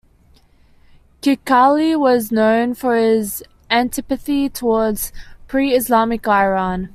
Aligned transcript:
Khalkhali 1.21 1.95
was 1.95 2.31
known 2.31 2.73
for 2.73 2.95
his 2.95 3.43
antipathy 3.69 4.49
towards 4.49 5.13
pre-Islamic 5.47 6.27
Iran. 6.27 6.89